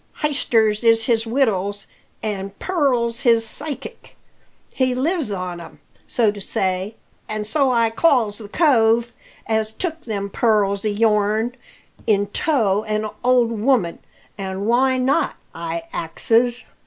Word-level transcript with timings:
Hysters 0.23 0.83
is 0.83 1.03
his 1.05 1.27
wittles, 1.27 1.85
an' 2.23 2.53
pearls 2.57 3.19
his 3.19 3.47
physic; 3.47 4.17
he 4.73 4.95
lives 4.95 5.31
on 5.31 5.61
'em, 5.61 5.79
so 6.07 6.31
to 6.31 6.41
say; 6.41 6.95
an' 7.29 7.43
so 7.43 7.71
I 7.71 7.91
calls 7.91 8.39
the 8.39 8.49
cove 8.49 9.13
as 9.45 9.71
took 9.71 10.01
them 10.01 10.27
pearls 10.29 10.83
o' 10.85 10.87
your'n 10.87 11.53
in 12.07 12.25
tow 12.33 12.83
an 12.85 13.11
old 13.23 13.51
woman; 13.51 13.99
an' 14.39 14.65
why 14.65 14.97
not, 14.97 15.35
I 15.53 15.83
axes?" 15.93 16.65